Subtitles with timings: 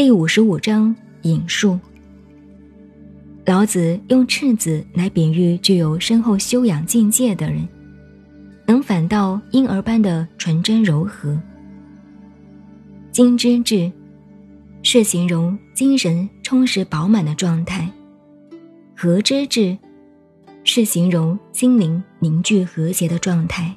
[0.00, 1.78] 第五十五章引述。
[3.44, 7.68] 老子用赤子来比喻具有深厚修养境界的人，
[8.64, 11.38] 能反倒婴儿般的纯真柔和。
[13.12, 13.92] 精之至，
[14.82, 17.86] 是形容精神充实饱满的状态；
[18.96, 19.76] 和之至，
[20.64, 23.76] 是形容心灵凝聚和谐的状态。